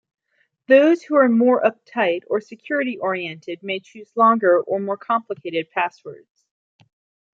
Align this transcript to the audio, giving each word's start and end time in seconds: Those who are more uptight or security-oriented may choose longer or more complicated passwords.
Those 0.67 1.03
who 1.03 1.15
are 1.15 1.29
more 1.29 1.61
uptight 1.61 2.23
or 2.27 2.41
security-oriented 2.41 3.61
may 3.61 3.79
choose 3.81 4.09
longer 4.17 4.59
or 4.59 4.79
more 4.79 4.97
complicated 4.97 5.69
passwords. 5.69 6.47